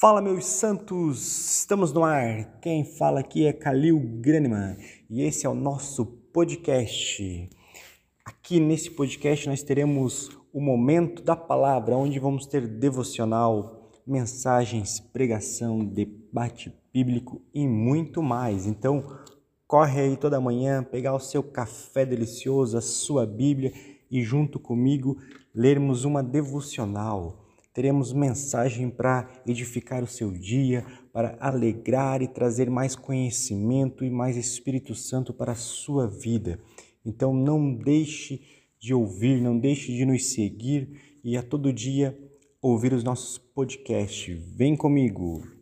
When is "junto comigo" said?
24.22-25.18